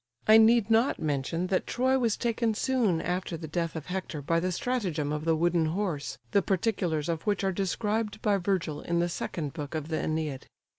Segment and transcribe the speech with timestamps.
[0.27, 4.39] I need not mention that Troy was taken soon after the death of Hector by
[4.39, 8.97] the stratagem of the wooden horse, the particulars of which are described by Virgil in
[8.97, 10.45] the second book of the Æneid.